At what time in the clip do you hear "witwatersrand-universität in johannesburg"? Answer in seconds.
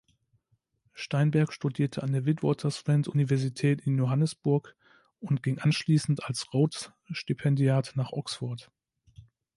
2.25-4.75